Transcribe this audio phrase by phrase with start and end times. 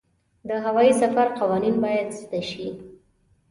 [0.47, 2.67] د هوايي سفر قوانین باید زده شي.